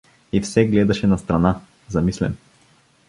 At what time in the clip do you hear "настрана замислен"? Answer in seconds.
1.07-2.37